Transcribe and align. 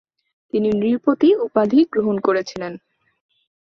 তিনি 0.53 0.69
"নৃপতি" 0.73 1.29
উপাধি 1.45 1.79
গ্রহণ 1.93 2.15
করেছিলেন। 2.19 2.73